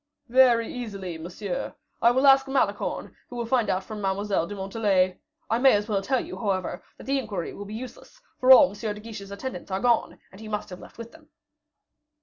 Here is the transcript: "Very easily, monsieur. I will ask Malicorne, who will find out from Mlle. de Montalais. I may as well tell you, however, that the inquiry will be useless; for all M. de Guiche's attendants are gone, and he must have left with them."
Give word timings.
"Very 0.29 0.67
easily, 0.73 1.19
monsieur. 1.19 1.75
I 2.01 2.09
will 2.09 2.25
ask 2.25 2.47
Malicorne, 2.47 3.15
who 3.29 3.35
will 3.35 3.45
find 3.45 3.69
out 3.69 3.83
from 3.83 4.01
Mlle. 4.01 4.47
de 4.47 4.55
Montalais. 4.55 5.19
I 5.47 5.59
may 5.59 5.73
as 5.73 5.87
well 5.87 6.01
tell 6.01 6.25
you, 6.25 6.37
however, 6.37 6.81
that 6.97 7.03
the 7.03 7.19
inquiry 7.19 7.53
will 7.53 7.65
be 7.65 7.75
useless; 7.75 8.19
for 8.39 8.49
all 8.51 8.69
M. 8.69 8.73
de 8.95 8.99
Guiche's 8.99 9.29
attendants 9.29 9.69
are 9.69 9.79
gone, 9.79 10.19
and 10.31 10.41
he 10.41 10.47
must 10.47 10.71
have 10.71 10.79
left 10.79 10.97
with 10.97 11.11
them." 11.11 11.29